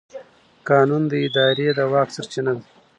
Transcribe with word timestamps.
قانون 0.69 1.03
د 1.07 1.13
ادارې 1.27 1.67
د 1.77 1.79
واک 1.91 2.09
سرچینه 2.15 2.51
ده. 2.57 2.63